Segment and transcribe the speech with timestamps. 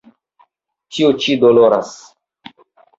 [0.95, 1.95] Tio ĉi doloras!